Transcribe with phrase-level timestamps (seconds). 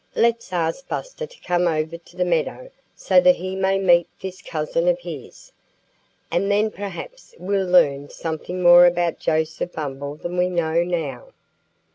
[0.15, 4.41] Let's ask Buster to come over to the meadow so that he may meet this
[4.41, 5.51] cousin of his!
[6.31, 11.33] And then perhaps we'll learn something more about Joseph Bumble than we know now."